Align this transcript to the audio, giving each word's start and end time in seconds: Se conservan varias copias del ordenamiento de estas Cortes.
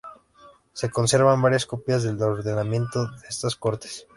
Se 0.73 0.89
conservan 0.89 1.43
varias 1.43 1.67
copias 1.67 2.01
del 2.01 2.19
ordenamiento 2.23 3.05
de 3.17 3.27
estas 3.27 3.55
Cortes. 3.55 4.07